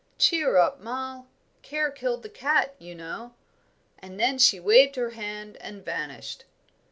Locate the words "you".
2.79-2.95